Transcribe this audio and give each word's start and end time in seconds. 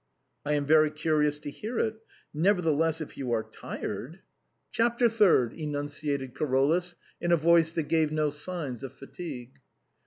"I 0.47 0.53
am 0.53 0.65
very 0.65 0.89
curious 0.89 1.37
to 1.41 1.51
hear 1.51 1.77
it; 1.77 1.97
nevertheless, 2.33 3.01
if 3.01 3.17
you 3.19 3.31
are 3.33 3.43
tired—"" 3.43 4.17
Chapter 4.71 5.07
third!" 5.07 5.53
enunciated 5.53 6.33
Carolus, 6.35 6.95
in 7.21 7.31
a 7.31 7.37
voice 7.37 7.71
that 7.73 7.83
gave 7.87 8.11
no 8.11 8.31
signs 8.31 8.81
of 8.81 8.93
fatigue. 8.93 9.59